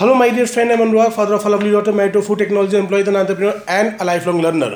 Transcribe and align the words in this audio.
My 0.00 0.30
dear 0.30 0.46
friend. 0.46 0.72
I'm 0.72 0.78
Anurag, 0.78 1.12
father 1.12 1.34
of 1.34 1.44
a 1.44 1.50
lovely 1.50 1.70
daughter, 1.70 1.92
married 1.92 2.14
to 2.14 2.22
food 2.22 2.38
technology 2.38 2.74
employee, 2.74 3.02
an 3.02 3.16
entrepreneur, 3.16 3.62
and 3.68 4.00
a 4.00 4.04
lifelong 4.04 4.40
learner. 4.40 4.70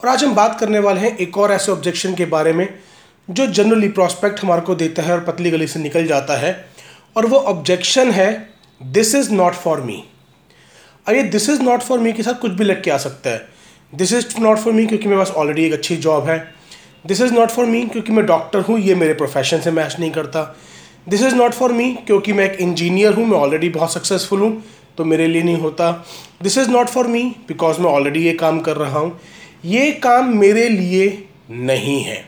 और 0.00 0.08
आज 0.08 0.24
हम 0.24 0.34
बात 0.34 0.58
करने 0.60 0.78
वाले 0.78 1.00
हैं 1.00 1.16
एक 1.16 1.38
और 1.38 1.52
ऐसे 1.52 1.72
ऑब्जेक्शन 1.72 2.14
के 2.14 2.24
बारे 2.26 2.52
में 2.52 2.68
जो 3.28 3.46
जनरली 3.48 3.88
प्रॉस्पेक्ट 3.88 4.42
हमारे 4.42 4.62
को 4.62 4.74
देता 4.74 5.02
है 5.02 5.12
और 5.12 5.24
पतली 5.24 5.50
गली 5.50 5.66
से 5.66 5.80
निकल 5.80 6.06
जाता 6.06 6.36
है 6.38 6.52
और 7.16 7.26
वो 7.26 7.38
ऑब्जेक्शन 7.54 8.10
है 8.10 8.30
this 8.80 9.14
is 9.14 9.32
not 9.32 9.54
for 9.54 9.80
me 9.80 10.02
अब 11.06 11.14
ये 11.14 11.22
this 11.30 11.48
is 11.50 11.62
not 11.62 11.82
for 11.82 11.98
me 11.98 12.12
के 12.12 12.22
साथ 12.22 12.40
कुछ 12.40 12.52
भी 12.52 12.64
लग 12.64 12.82
के 12.82 12.90
आ 12.90 12.98
सकता 12.98 13.30
है 13.30 13.46
this 13.92 14.12
is 14.12 14.40
not 14.40 14.58
for 14.58 14.72
me 14.72 14.86
क्योंकि 14.86 15.08
मेरे 15.08 15.18
पास 15.18 15.30
ऑलरेडी 15.36 15.64
एक 15.64 15.72
अच्छी 15.72 15.96
जॉब 16.06 16.28
है 16.28 16.38
this 17.04 17.20
is 17.20 17.32
not 17.34 17.50
for 17.50 17.66
me 17.66 17.82
क्योंकि 17.86 18.12
मैं 18.12 18.26
डॉक्टर 18.26 18.60
हूँ 18.68 18.78
ये 18.80 18.94
मेरे 18.94 19.14
प्रोफेशन 19.14 19.60
से 19.60 19.70
मैच 19.72 19.98
नहीं 19.98 20.10
करता 20.10 20.44
this 21.06 21.22
is 21.22 21.34
not 21.34 21.52
for 21.52 21.72
me 21.72 21.92
क्योंकि 22.06 22.32
मैं 22.32 22.44
एक 22.44 22.60
इंजीनियर 22.60 23.12
हूँ, 23.14 23.26
मैं 23.26 23.38
ऑलरेडी 23.38 23.68
बहुत 23.68 23.92
सक्सेसफुल 23.92 24.40
हूँ 24.40 24.62
तो 24.98 25.04
मेरे 25.04 25.26
लिए 25.26 25.42
नहीं 25.42 25.56
होता। 25.56 25.90
This 26.42 26.58
is 26.58 26.70
not 26.70 26.88
for 26.88 27.06
me 27.06 27.22
because 27.48 27.80
मैं 27.80 27.90
ऑलरेडी 27.90 28.20
ये 28.20 28.32
काम 28.34 28.60
कर 28.60 28.76
रहा 28.76 28.98
हूँ। 28.98 29.18
ये 29.64 29.90
काम 29.92 30.36
मेरे 30.38 30.68
लिए 30.68 31.06
नहीं 31.50 32.00
है। 32.02 32.24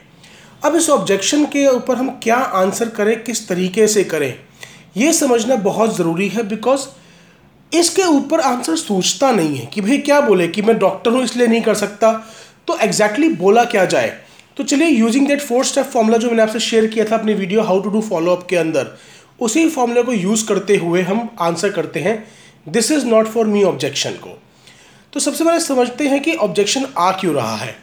अब 0.64 0.76
इस 0.76 0.88
ऑब्जेक्शन 0.90 1.44
के 1.44 1.66
ऊपर 1.68 1.96
हम 1.96 2.08
क्या 2.22 2.36
आंसर 2.36 2.88
करें, 2.88 3.22
किस 3.24 3.48
तरीके 3.48 3.86
से 3.88 4.04
करें? 4.04 4.34
ये 4.96 5.12
समझना 5.12 5.56
बहुत 5.56 5.96
ज़रूरी 5.96 6.28
है 6.28 6.42
बिकॉज़ 6.48 6.86
इसके 7.72 8.02
ऊपर 8.02 8.40
आंसर 8.40 8.76
सोचता 8.76 9.30
नहीं 9.32 9.56
है 9.56 9.66
कि 9.66 9.80
भाई 9.80 9.98
क्या 9.98 10.20
बोले, 10.20 10.48
कि 10.48 10.62
मैं 10.62 10.78
डॉक्टर 10.78 11.10
हूँ, 11.10 11.22
इसलिए 11.24 11.46
नहीं 11.46 11.62
कर 11.62 11.74
सकता। 11.74 12.12
तो 12.68 12.76
एग्जैक्टली 12.76 13.26
exactly 13.26 13.40
बोला 13.40 13.64
क्या 13.64 13.84
जाए? 13.84 14.12
तो 14.56 14.64
चलिए 14.64 14.88
using 14.88 15.26
that 15.28 15.40
four 15.40 15.64
step 15.64 15.86
formula 15.86 16.16
जो 16.18 16.28
मैंने 16.28 16.42
आपसे 16.42 16.60
शेयर 16.60 16.86
किया 16.86 17.04
था 17.04 17.16
अपनी 17.16 17.34
video 17.34 17.62
how 17.62 17.80
to 17.80 17.90
do 17.90 18.00
follow 18.00 18.32
up 18.32 18.46
के 18.50 18.56
अंदर, 18.56 18.90
उसी 19.40 19.68
फॉर्मूले 19.68 20.02
को 20.02 20.12
यूज़ 20.12 20.46
करते 20.46 20.76
हुए 20.76 21.02
हम 21.02 21.28
आंसर 21.40 21.70
करते 21.70 22.00
हैं 22.00 22.24
this 22.66 22.90
is 22.90 23.06
not 23.06 23.26
for 23.26 23.46
me 23.46 23.62
objection 23.62 24.10
को। 24.18 24.38
तो 25.12 25.20
सबसे 25.20 25.44
पहले 25.44 25.60
समझते 25.60 26.08
हैं 26.08 26.20
कि 26.22 26.34
ऑब्जेक्शन 26.36 26.86
आ 26.98 27.10
क्यों 27.12 27.34
रहा 27.34 27.56
है। 27.56 27.74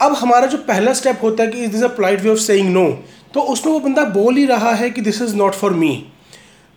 अब 0.00 0.14
हमारा 0.14 0.46
जो 0.46 0.58
पहला 0.58 0.92
स्टेप 0.92 1.22
होता 1.22 1.42
है 1.42 1.50
कि 1.50 1.62
is 1.64 1.70
this 1.72 1.82
a 1.82 1.88
polite 1.88 2.20
way 2.20 2.30
of 2.30 2.38
saying 2.38 2.72
no 2.72 2.88
तो 3.34 3.40
उसमें 3.42 3.72
वो 3.72 3.80
बंदा 3.80 4.04
बोल 4.10 4.36
ही 4.36 4.46
रहा 4.46 4.72
है 4.74 4.90
कि 4.90 5.00
this 5.00 5.22
is 5.22 5.34
not 5.36 5.54
for 5.54 5.72
me 5.72 5.92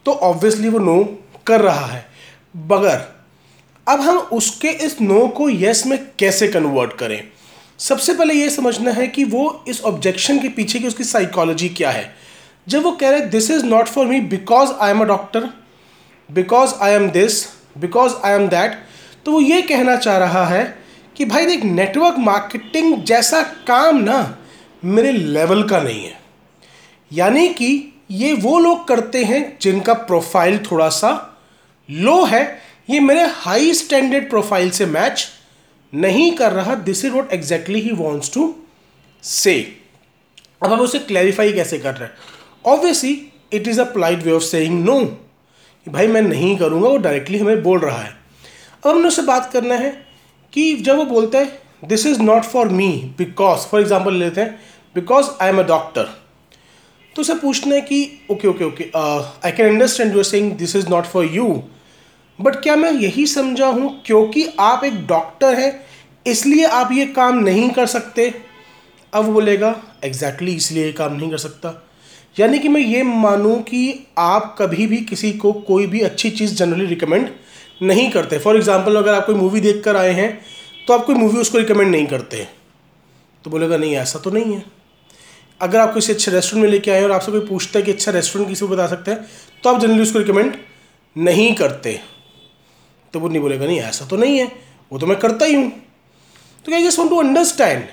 तो 0.06 0.12
ऑब्वियसली 0.24 0.70
वो 0.70 0.80
नो 0.80 1.04
कर 1.48 1.62
रहा 1.62 1.86
है। 1.86 2.06
बगर 2.56 3.02
अब 3.88 4.00
हम 4.00 4.18
उसके 4.34 4.70
इस 4.86 5.00
नो 5.02 5.28
को 5.28 5.50
यस 5.50 5.86
में 5.88 6.00
कैसे 6.20 6.48
कन्वर्ट 6.48 6.94
करें? 6.94 7.22
सबसे 7.80 8.14
पहले 8.14 8.34
ये 8.34 8.50
समझना 8.50 8.92
है 8.92 9.08
कि 9.08 9.24
वो 9.24 9.64
इस 9.68 9.82
ऑब्जेक्शन 9.82 10.40
के 10.40 10.50
पीछे 10.50 10.80
की 10.80 10.88
उसकी 10.88 11.04
साइकोलॉजी 11.04 11.70
क्या 11.70 11.92
है। 11.92 12.16
जब 12.68 12.84
वो 12.84 12.92
कह 12.92 13.10
रहे 13.10 13.20
हैं 13.20 13.30
this 13.30 13.50
is 13.52 13.66
not 13.66 13.88
for 13.88 14.06
me 14.06 14.20
because 14.22 14.72
I 14.82 14.92
am 14.92 15.02
a 15.02 15.06
doctor 15.06 15.50
because 16.30 16.74
I 16.82 16.92
am 16.92 17.10
this 17.10 17.46
because 17.78 18.14
I 18.26 18.34
am 18.34 18.48
that 18.48 18.78
तो 19.26 19.32
वो 19.32 19.42
ये 19.42 19.62
कहना 19.62 19.96
चाह 19.96 20.18
रहा 20.18 20.46
है 20.46 20.64
कि 21.16 21.26
भाई 21.26 21.46
देख 21.46 21.64
नेटवर्क 21.64 22.16
मार्केटिंग 22.20 23.04
जैसा 23.04 23.42
काम 23.68 23.98
ना 23.98 24.38
मेरे 24.86 25.12
लेवल 25.12 25.68
का 25.68 25.80
नहीं 25.80 26.06
है। 26.06 26.20
यानी 27.12 27.48
कि 27.50 27.94
ये 28.12 28.34
वो 28.34 28.58
लोग 28.60 28.88
करते 28.88 29.24
हैं 29.24 29.58
जिनका 29.62 29.94
प्रोफ़ाइल 29.94 30.58
थोड़ा 30.72 30.90
सा 30.90 31.12
लो 31.90 32.24
है, 32.26 32.60
ये 32.90 33.00
मेरे 33.00 33.24
हाई 33.26 33.74
स्टैंडर्ड 33.74 34.30
प्रोफ़ाइल 34.30 34.70
से 34.70 34.86
मैच 34.86 35.28
नहीं 35.94 36.32
कर 36.32 36.52
रहा 36.52 36.76
this 36.76 37.04
is 37.06 37.12
what 37.14 37.34
exactly 37.34 37.80
he 37.82 37.92
wants 37.96 38.34
to 38.34 38.54
say 39.24 39.56
अब 40.64 40.72
हम 40.74 40.80
उसे 40.80 41.00
क्लैरिफाई 41.00 41.54
कैसे 41.54 41.78
कर 41.80 41.94
रहे 41.94 42.04
हैं? 42.04 42.16
Obviously 42.66 43.12
it 43.54 43.68
is 43.68 43.82
a 43.82 43.84
polite 43.84 44.24
way 44.24 44.32
of 44.32 44.44
saying 44.44 44.84
no 44.86 45.00
भाई, 45.86 46.08
मैं 46.08 46.22
नहीं 46.22 46.56
करूँगा, 46.58 46.88
वो 46.90 46.98
डायरेक्टली 46.98 47.38
हमें 47.38 47.64
बोल 47.64 47.80
रहा 47.80 47.98
है। 47.98 48.12
अब 48.84 48.90
हमने 48.90 49.08
उससे 49.08 49.22
बात 49.22 49.52
करना 49.54 49.76
है 49.76 49.90
कि 50.54 50.74
जब 50.76 50.98
वो 50.98 51.06
बोलते 51.06 51.38
हैं 51.38 51.88
this 51.88 52.06
is 52.06 52.22
not 52.22 52.44
for 52.44 52.70
me 52.70 52.88
because 53.18 53.68
for 53.68 53.82
example 53.82 54.16
लेते 54.16 54.42
हैं 54.42 54.60
because 54.96 55.30
I 55.42 55.50
am 55.50 55.60
a 55.60 55.64
doctor 55.68 56.10
तो 57.16 57.22
उसे 57.22 57.34
पूछना 57.36 57.76
है 57.76 57.82
कि 57.82 58.26
okay 58.32 58.48
okay 58.48 58.66
okay 58.66 58.90
I 58.96 59.52
can 59.52 59.68
understand 59.68 60.16
your 60.16 60.24
saying 60.24 60.52
this 60.58 60.76
is 60.76 60.88
not 60.90 61.06
for 61.06 61.26
you 61.26 61.48
but 62.40 62.56
क्या 62.56 62.76
मैं 62.76 62.92
यही 62.92 63.26
समझा 63.28 63.68
हूँ, 63.68 64.02
क्योंकि 64.06 64.46
आप 64.60 64.84
एक 64.84 65.06
डॉक्टर 65.08 65.56
हैं, 65.56 65.86
इसलिए 66.26 66.66
आप 66.66 66.92
ये 66.92 67.06
काम 67.08 67.40
नहीं 67.40 67.70
कर 67.70 67.86
सकते। 67.88 68.34
अब 69.14 69.26
बोलेगा 69.26 69.76
एग्जैक्टली 70.04 70.52
exactly, 70.52 70.58
इसलिए 70.58 70.92
काम 70.94 71.14
नहीं 71.14 71.30
कर 71.32 71.38
सकता। 71.38 71.74
यानी 72.38 72.60
कि 72.60 72.70
मैं 72.70 72.82
ये 72.82 73.02
मानूँ 73.04 73.62
कि 73.62 74.08
आप 74.18 74.56
कभी 74.60 74.86
भी 74.88 74.98
किसी 75.04 75.32
को 75.34 75.52
कोई 75.64 75.86
भी 75.88 76.00
अच्छी 76.02 76.30
चीज़ 76.32 76.56
जनरली 76.56 76.86
रिकमेंड 76.86 77.30
नहीं 77.82 78.10
करते। 78.12 78.38
फॉर 78.38 78.56
एग्ज़ाम्पल 78.58 78.96
अगर 78.96 79.14
आप 79.14 79.26
कोई 79.26 79.36
मूवी 79.36 79.62
देख 79.62 79.84
कर 79.84 79.96
आए 79.98 80.12
हैं 80.12 80.32
तो 80.88 80.94
आप 80.94 81.06
कोई 81.06 81.16
मूवी 81.16 81.40
उसको 81.40 81.58
रिकमेंड 81.58 81.90
नहीं 81.92 82.06
करते। 82.08 82.48
तो 83.46 83.50
बोलेगा, 83.52 83.78
नहीं, 83.78 83.96
ऐसा 83.96 84.20
तो 84.20 84.32
नहीं 84.32 84.54
है। 84.54 84.64
अगर 85.62 85.80
आप 85.80 85.94
किसी 85.94 86.14
अच्छे 86.14 86.32
रेस्टोरेंट 86.32 86.64
में 86.64 86.72
लेके 86.72 86.92
आए 86.92 87.04
और 87.04 87.12
आपसे 87.12 87.32
कोई 87.32 87.42
पूछता 87.42 87.80
है 87.80 87.86
कि 87.86 87.92
अच्छा 87.92 88.12
रेस्टोरेंट 88.12 88.50
किसी 88.50 88.66
को 88.66 88.72
बता 88.74 88.88
सकते 88.88 89.12
हैं 89.12 89.26
तो 89.64 89.70
आप 89.70 89.82
जनरली 89.82 90.02
उसको 90.02 90.20
रिकमेंड 90.20 90.56
नहीं 91.16 91.54
करते। 91.56 92.00
तो 93.14 93.20
वो 93.20 93.28
नहीं 93.30 93.42
बोलेगा, 93.42 93.66
नहीं, 93.66 93.80
ऐसा 93.80 94.06
तो 94.06 94.18
नहीं 94.18 94.38
है, 94.38 94.52
वो 94.92 95.00
तो 95.00 95.08
मैं 95.08 95.18
करता 95.20 95.46
ही 95.46 95.54
हूँ। 95.54 95.72
तो 96.66 96.74
I 96.74 96.84
just 96.84 97.00
want 97.00 97.12
to 97.12 97.18
understand 97.20 97.84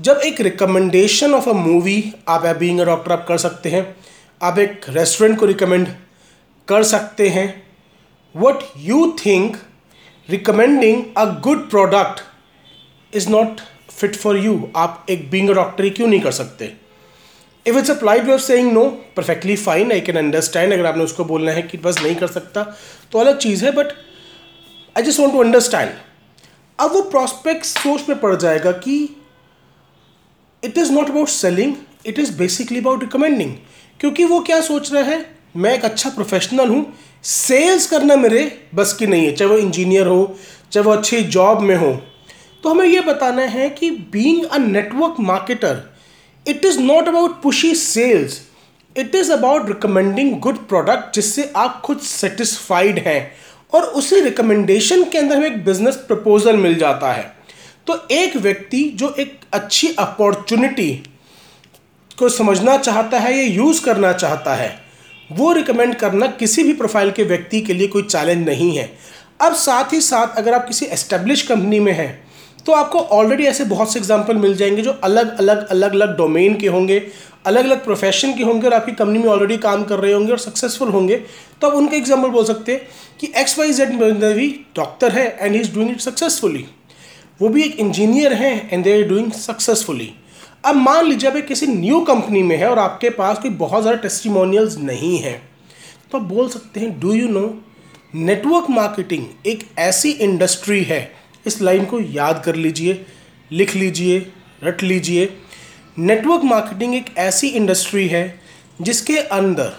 जब 0.00 0.20
एक 0.24 0.40
रिकमेंडेशन 0.40 1.34
ऑफ़ 1.34 1.48
अ 1.50 1.52
मूवी 1.52 2.12
आप 2.28 2.46
बीइंग 2.58 2.80
अ 2.80 2.84
डॉक्टर 2.84 3.12
आप 3.12 3.24
कर 3.28 3.38
सकते 3.38 3.70
हैं, 3.70 3.96
आप 4.40 4.58
एक 4.58 4.88
रेस्टोरेंट 4.88 5.38
को 5.38 5.46
रिकमेंड 5.46 5.88
कर 6.68 6.82
सकते 6.84 7.28
हैं 7.28 7.46
what 8.34 8.62
you 8.78 9.16
think 9.26 9.56
recommending 10.28 11.02
a 11.16 11.24
good 11.40 11.68
product 11.70 12.20
is 13.12 13.28
not 13.30 13.60
fit 13.90 14.16
for 14.16 14.38
you 14.38 14.56
आप 14.76 15.06
एक 15.10 15.30
बींग 15.30 15.50
अ 15.50 15.52
डॉक्टर 15.52 15.84
ही 15.84 15.90
क्यों 15.90 16.08
नहीं 16.08 16.20
कर 16.20 16.32
सकते? 16.32 16.72
If 17.66 17.76
it's 17.78 17.90
a 17.90 17.94
polite 17.94 18.24
way 18.24 18.32
of 18.32 18.40
saying 18.42 18.72
no 18.72 18.84
perfectly 19.16 19.56
fine 19.56 19.92
I 19.92 20.00
can 20.00 20.16
understand 20.16 20.72
अगर 20.72 20.86
आपने 20.86 21.04
उसको 21.04 21.24
बोलना 21.24 21.52
है 21.52 21.62
कि 21.62 21.78
बस 21.78 22.02
नहीं 22.02 22.14
कर 22.16 22.26
सकता 22.28 22.62
तो 23.12 23.18
अलग 23.18 23.38
चीज़ 23.38 23.64
है 23.64 23.70
but 23.72 23.92
I 24.96 25.02
just 25.02 25.20
want 25.20 25.32
to 25.32 25.40
understand 25.42 25.90
अब 26.78 26.92
वो 26.92 27.00
प्रॉस्पेक्ट 27.10 27.64
सोच 27.64 28.08
में 28.08 28.18
पड़ 28.20 28.34
जाएगा 28.36 28.72
कि 28.72 28.96
it 30.62 30.78
is 30.78 30.92
not 30.92 31.10
about 31.10 31.28
selling 31.28 31.74
it 32.06 32.18
is 32.18 32.36
basically 32.38 32.78
about 32.78 33.02
recommending 33.02 33.54
क्योंकि 34.00 34.24
वो 34.24 34.40
क्या 34.40 34.60
सोच 34.60 34.92
रहा 34.92 35.02
है? 35.02 35.24
मैं 35.56 35.74
एक 35.74 35.84
अच्छा 35.84 36.10
प्रोफेशनल 36.10 36.68
हूँ 36.68 36.86
सेल्स 37.24 37.86
करना 37.86 38.16
मेरे 38.16 38.40
बस 38.74 38.92
की 38.92 39.06
नहीं 39.06 39.26
है, 39.26 39.34
चाहे 39.34 39.50
वो 39.50 39.58
इंजीनियर 39.58 40.06
हो, 40.06 40.36
चाहे 40.72 40.84
वो 40.84 40.92
अच्छी 40.92 41.22
जॉब 41.24 41.60
में 41.60 41.76
हो। 41.76 41.92
तो 42.62 42.70
हमें 42.70 42.86
ये 42.86 43.00
बताना 43.00 43.42
है 43.42 43.68
कि 43.70 43.90
being 44.12 44.44
a 44.44 44.58
network 44.58 45.20
marketer 45.20 45.82
it 46.46 46.64
is 46.64 46.80
not 46.80 47.08
about 47.08 47.40
pushy 47.42 47.74
sales 47.74 48.40
it 48.96 49.14
is 49.14 49.32
about 49.32 49.68
recommending 49.68 50.38
good 50.40 50.66
product 50.68 51.14
जिससे 51.14 51.52
आप 51.56 51.80
खुद 51.84 51.98
सेटिस्फाइड 52.00 52.98
हैं। 53.06 53.32
और 53.74 53.82
उसी 53.82 54.20
रिकमेंडेशन 54.20 55.04
के 55.04 55.18
अंदर 55.18 55.36
हमें 55.36 55.46
एक 55.46 55.64
बिज़नेस 55.64 55.96
प्रपोजल 55.96 56.56
मिल 56.56 56.74
जाता 56.74 57.12
है। 57.12 57.32
तो 57.86 57.98
एक 58.10 58.36
व्यक्ति 58.36 58.82
जो 58.94 59.14
एक 59.18 59.40
अच्छी 59.52 59.94
अपॉर्चुनिटी 59.98 60.92
को 62.18 62.28
समझना 62.28 62.76
चाहता 62.76 63.18
है 63.18 63.36
या 63.36 63.42
यूज़ 63.44 63.84
करना 63.84 64.12
चाहता 64.12 64.54
है, 64.54 64.74
वो 65.32 65.52
रिकमेंड 65.52 65.94
करना 65.94 66.26
किसी 66.26 66.62
भी 66.62 66.72
प्रोफ़ाइल 66.72 67.10
के 67.10 67.22
व्यक्ति 67.22 67.60
के 67.60 67.74
लिए 67.74 67.88
कोई 67.88 68.02
चैलेंज 68.02 68.46
नहीं 68.48 68.76
है। 68.76 68.90
अब 69.40 69.54
साथ 69.54 69.92
ही 69.92 70.00
साथ 70.00 70.36
अगर 70.36 70.54
आप 70.54 70.66
किसी 70.68 70.86
एस्टेब्लिश 70.86 71.42
कंपनी 71.42 71.80
में 71.80 71.92
हैं 71.92 72.23
तो 72.66 72.72
आपको 72.72 72.98
ऑलरेडी 72.98 73.44
ऐसे 73.44 73.64
बहुत 73.64 73.92
से 73.92 73.98
एग्ज़ाम्पल 73.98 74.36
मिल 74.36 74.54
जाएँगे 74.56 74.82
जो 74.82 74.92
अलग 75.04 75.36
अलग 75.38 75.66
अलग 75.68 75.92
अलग 75.92 76.16
डोमेन 76.16 76.54
के 76.54 76.66
होंगे, 76.66 76.98
अलग 77.46 77.64
अलग 77.64 77.84
प्रोफेशन 77.84 78.32
के 78.34 78.42
होंगे 78.42 78.66
और 78.66 78.74
आपकी 78.74 78.92
कंपनी 78.92 79.18
में 79.18 79.26
ऑलरेडी 79.26 79.56
काम 79.56 79.82
कर 79.84 79.98
रहे 79.98 80.12
होंगे 80.12 80.32
और 80.32 80.38
सक्सेसफुल 80.38 80.88
होंगे। 80.88 81.16
तो 81.60 81.68
आप 81.68 81.74
उनके 81.74 81.96
एग्ज़ाम्पल 81.96 82.28
बोल 82.28 82.44
सकते 82.44 82.72
हैं 82.72 82.86
कि 83.20 83.32
एक्स 83.36 83.58
वाई 83.58 83.72
जेड 83.72 83.90
भी 83.90 84.48
डॉक्टर 84.76 85.12
है 85.12 85.26
and 85.40 85.54
he 85.54 85.60
is 85.60 85.72
doing 85.74 85.90
it 85.90 86.00
successfully 86.00 86.64
वो 87.40 87.48
भी 87.48 87.62
एक 87.62 87.78
इंजीनियर 87.80 88.32
हैं 88.32 88.70
and 88.72 88.84
they 88.84 88.92
are 88.94 89.08
doing 89.08 89.30
successfully 89.32 90.10
अब 90.64 90.74
मान 90.74 91.06
लीजिए 91.06 91.30
अभी 91.30 91.42
किसी 91.42 91.66
न्यू 91.66 92.00
कंपनी 92.00 92.42
में 92.42 92.56
है 92.56 92.68
और 92.70 92.78
आपके 92.78 93.10
पास 93.10 93.38
कोई 93.38 93.50
बहुत 93.56 93.82
ज़्यादा 93.82 94.00
टेस्टिमोनियल्स 94.00 94.76
नहीं 94.78 95.18
है। 95.18 95.32
तो 96.12 96.18
आप 96.18 96.24
बोल 96.24 96.48
सकते 96.48 96.80
हैं 96.80 96.98
do 97.00 97.12
you 97.12 97.28
know 97.28 97.42
network 98.14 98.70
marketing 98.70 99.26
एक 99.46 99.64
ऐसी 99.78 100.10
इंडस्ट्री 100.10 100.82
है 100.82 101.00
इस 101.46 101.60
लाइन 101.62 101.84
को 101.84 102.00
याद 102.00 102.42
कर 102.44 102.54
लीजिए, 102.54 103.04
लिख 103.50 103.74
लीजिए, 103.76 104.18
रट 104.64 104.82
लीजिए। 104.82 105.36
नेटवर्क 105.98 106.44
मार्केटिंग 106.44 106.94
एक 106.94 107.16
ऐसी 107.18 107.48
इंडस्ट्री 107.48 108.06
है 108.08 108.40
जिसके 108.80 109.16
अंदर 109.18 109.72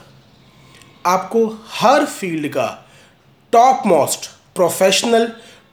आपको 1.05 1.45
हर 1.71 2.05
फ़ील्ड 2.05 2.47
का 2.47 2.67
top 3.53 3.83
most 3.85 4.29
professional 4.55 5.31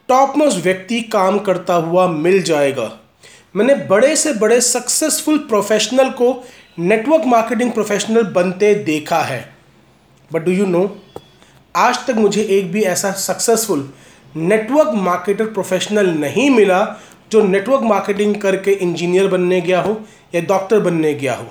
top 0.08 0.36
most 0.36 0.58
व्यक्ति 0.58 1.00
काम 1.02 1.38
करता 1.38 1.74
हुआ 1.74 2.06
मिल 2.08 2.42
जाएगा। 2.42 2.90
मैंने 3.56 3.74
बड़े 3.86 4.14
से 4.16 4.32
बड़े 4.32 4.60
सक्सेसफुल 4.60 5.38
प्रोफेशनल 5.38 6.10
को 6.10 6.34
नेटवर्क 6.78 7.24
मार्केटिंग 7.26 7.72
प्रोफेशनल 7.72 8.22
बनते 8.22 8.74
देखा 8.74 9.22
है। 9.22 9.40
बट 10.30 10.44
डू 10.44 10.52
यू 10.52 10.66
नो 10.66 10.84
आज 11.76 12.06
तक 12.06 12.14
मुझे 12.14 12.42
एक 12.42 12.70
भी 12.72 12.82
ऐसा 12.82 13.12
सक्सेसफुल 13.12 13.92
नेटवर्क 14.36 14.94
मार्केटर 14.96 15.46
प्रोफेशनल 15.46 16.10
नहीं 16.10 16.48
मिला 16.50 16.84
जो 17.32 17.42
नेटवर्क 17.42 17.82
मार्केटिंग 17.82 18.34
करके 18.40 18.72
इंजीनियर 18.72 19.26
बनने 19.28 19.60
गया 19.60 19.80
हो 19.80 20.00
या 20.34 20.40
डॉक्टर 20.40 20.80
बनने 20.80 21.12
गया 21.14 21.34
हो। 21.34 21.46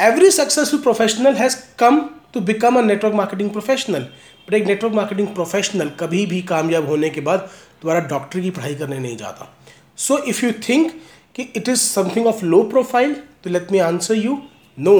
Every 0.00 0.30
successful 0.30 0.80
professional 0.80 1.34
has 1.36 1.56
come 1.78 2.00
to 2.34 2.40
become 2.40 2.78
a 2.78 2.82
network 2.82 3.14
marketing 3.14 3.50
professional 3.50 4.06
but 4.48 4.54
एक 4.54 4.66
नेटवर्क 4.66 4.94
मार्केटिंग 4.94 5.28
प्रोफेशनल 5.28 5.90
कभी 6.00 6.24
भी 6.26 6.40
कामयाब 6.42 6.88
होने 6.88 7.10
के 7.10 7.20
बाद 7.20 7.48
दोबारा 7.82 8.00
डॉक्टर 8.08 8.40
की 8.40 8.50
पढ़ाई 8.50 8.74
करने 8.74 8.98
नहीं 8.98 9.16
जाता। 9.16 9.48
सो 9.96 10.18
इफ़ 10.18 10.44
यू 10.46 10.52
थिंक 10.68 10.90
कि 11.34 11.42
it 11.56 11.68
is 11.68 11.80
something 11.80 12.26
of 12.26 12.44
low 12.44 12.62
profile 12.70 13.14
तो 13.44 13.50
let 13.50 13.72
me 13.72 13.78
answer 13.78 14.16
you 14.16 14.38
no 14.78 14.98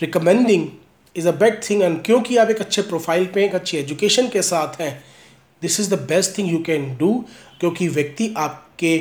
recommending 0.00 0.68
is 1.16 1.28
a 1.28 1.32
bad 1.40 1.60
thing 1.70 1.82
and 1.82 2.02
क्योंकि 2.02 2.36
आप 2.36 2.50
एक 2.50 2.60
अच्छे 2.60 2.82
प्रोफ़ाइल 2.82 3.26
पे 3.34 3.44
एक 3.44 3.54
अच्छी 3.54 3.76
एजुकेशन 3.78 4.28
के 4.28 4.42
साथ 4.42 4.80
हैं 4.80 4.92
this 5.64 5.80
is 5.80 5.94
the 5.94 5.98
best 6.08 6.38
thing 6.38 6.50
you 6.52 6.58
can 6.66 6.94
do 6.96 7.12
क्योंकि 7.60 7.88
व्यक्ति 7.88 8.32
आपके 8.38 8.96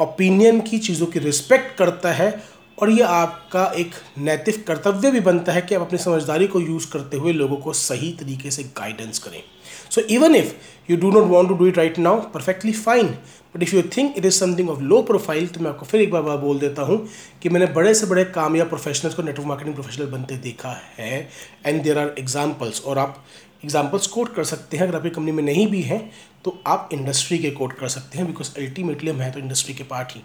ओपिनियन 0.00 0.60
की 0.60 0.78
चीज़ों 0.78 1.06
की 1.06 1.18
रिस्पेक्ट 1.20 1.76
करता 1.78 2.12
है 2.12 2.30
और 2.78 2.90
ये 2.90 3.02
आपका 3.02 3.64
एक 3.76 3.94
नैतिक 4.18 4.66
कर्तव्य 4.66 5.10
भी 5.10 5.20
बनता 5.20 5.52
है 5.52 5.62
कि 5.62 5.74
आप 5.74 5.82
अपनी 5.82 5.98
समझदारी 5.98 6.46
को 6.46 6.60
यूज़ 6.60 6.90
करते 6.90 7.16
हुए 7.16 7.32
लोगों 7.32 7.56
को 7.56 7.72
सही 7.72 8.12
तरीके 8.20 8.50
से 8.50 8.62
गाइडेंस 8.76 9.18
करें। 9.18 9.42
So 9.90 10.00
even 10.10 10.36
if 10.36 10.52
you 10.90 10.96
do 10.96 11.10
not 11.10 11.24
want 11.24 11.48
to 11.48 11.54
do 11.54 11.66
it 11.66 11.78
right 11.78 11.98
now 11.98 12.20
perfectly 12.30 12.72
fine 12.74 13.06
but 13.54 13.62
if 13.62 13.74
you 13.76 13.82
think 13.96 14.18
it 14.18 14.24
is 14.24 14.38
something 14.38 14.70
of 14.70 14.80
low 14.82 15.00
profile 15.02 15.46
तो 15.46 15.60
मैं 15.60 15.70
आपको 15.70 15.86
फिर 15.86 16.00
एक 16.00 16.10
बार 16.10 16.22
बार 16.22 16.36
बोल 16.36 16.58
देता 16.58 16.82
हूँ 16.82 16.98
कि 17.42 17.48
मैंने 17.48 17.66
बड़े 17.72 17.94
से 17.94 18.06
बड़े 18.06 18.24
कामयाब 18.34 18.68
प्रोफेशनल्स 18.68 19.14
को 19.14 19.22
नेटवर्क 19.22 19.48
मार्केटिंग 19.48 19.74
प्रोफेशनल 19.74 20.06
बनते 20.06 20.36
देखा 20.46 20.76
है 20.96 21.28
एंड 21.66 21.82
देर 21.82 21.98
आर 21.98 22.14
एग्जाम्पल्स 22.18 22.82
और 22.82 22.98
आप 22.98 23.24
एग्जाम्पल्स 23.62 24.06
कोट 24.06 24.34
कर 24.34 24.44
सकते 24.44 24.76
हैं, 24.76 24.86
अगर 24.86 24.96
आपकी 24.96 25.10
कंपनी 25.10 25.32
में 25.32 25.42
नहीं 25.44 25.66
भी 25.66 25.82
हैं 25.82 26.10
तो 26.44 26.58
आप 26.66 26.88
इंडस्ट्री 26.92 27.38
के 27.38 27.50
कोट 27.52 27.72
कर 27.72 27.88
सकते 27.88 28.18
हैं 28.18 28.26
बिकॉज़ 28.26 28.54
अल्टीमेटली 28.58 29.10
हम 29.10 29.20
हैं 29.20 29.32
तो 29.32 29.38
इंडस्ट्री 29.40 29.74
के 29.74 29.84
पार्ट 29.84 30.12
ही। 30.14 30.22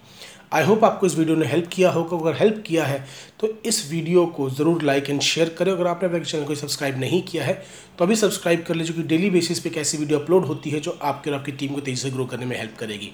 आई 0.53 0.63
होप 0.63 0.83
आपको 0.85 1.05
इस 1.05 1.17
वीडियो 1.17 1.35
ने 1.37 1.45
हेल्प 1.47 1.67
किया 1.73 1.91
होगा। 1.91 2.17
अगर 2.17 2.37
हेल्प 2.39 2.63
किया 2.67 2.85
है 2.85 3.03
तो 3.39 3.47
इस 3.65 3.89
वीडियो 3.91 4.25
को 4.35 4.49
ज़रूर 4.51 4.83
लाइक 4.83 5.09
एंड 5.09 5.21
शेयर 5.21 5.49
करें। 5.59 5.71
अगर 5.71 5.87
आपने 5.87 6.09
अपने 6.09 6.19
चैनल 6.21 6.45
को 6.45 6.55
सब्सक्राइब 6.55 6.99
नहीं 6.99 7.21
किया 7.23 7.45
है 7.45 7.53
तो 7.97 8.05
अभी 8.05 8.15
सब्सक्राइब 8.15 8.63
कर 8.63 8.75
लीजिए, 8.75 8.93
क्योंकि 8.93 9.09
डेली 9.09 9.29
बेसिस 9.29 9.59
पे 9.59 9.69
कैसी 9.69 9.97
वीडियो 9.97 10.19
अपलोड 10.19 10.45
होती 10.45 10.69
है, 10.69 10.79
जो 10.79 10.97
आपके 11.03 11.31
और 11.31 11.37
आपकी 11.37 11.51
टीम 11.53 11.73
को 11.73 11.81
तेज़ी 11.81 12.01
से 12.01 12.11
ग्रो 12.11 12.25
करने 12.25 12.45
में 12.45 12.57
हेल्प 12.57 12.77
करेगी। 12.79 13.11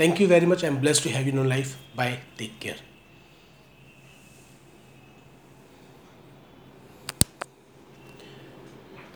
Thank 0.00 0.20
you 0.20 0.28
very 0.28 0.46
much 0.46 0.64
I 0.64 0.70
am 0.70 0.78
bless 0.78 1.04
to 1.04 1.10
have 1.10 1.26
you 1.26 1.32
know 1.34 1.44
life 1.46 1.76
bye 1.96 2.18
take 2.38 2.58
care 2.62 2.89